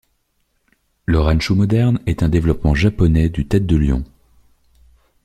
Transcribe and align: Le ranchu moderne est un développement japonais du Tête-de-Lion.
Le 1.05 1.19
ranchu 1.19 1.53
moderne 1.53 1.99
est 2.07 2.23
un 2.23 2.27
développement 2.27 2.73
japonais 2.73 3.29
du 3.29 3.45
Tête-de-Lion. 3.45 4.03